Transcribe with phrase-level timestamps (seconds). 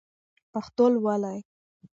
[0.53, 1.39] پښتو لولئ!